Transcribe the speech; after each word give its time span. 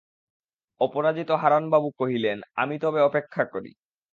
অপরাজিত 0.81 1.29
হারানবাবু 1.41 1.89
কহিলেন, 1.99 2.37
আমি 2.55 2.75
তবে 2.83 2.99
অপেক্ষা 3.01 3.43
করি। 3.53 3.71